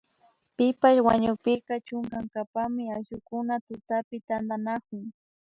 [0.55, 5.03] Pipash wañukpika chunkankapami ayllukuna tutapi tantanakun